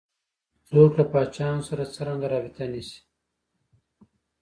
څوک 0.67 0.89
له 0.99 1.05
پاچاهانو 1.11 1.67
سره 1.69 1.83
څرنګه 1.95 2.27
رابطه 2.33 2.63
نیسي. 2.71 2.99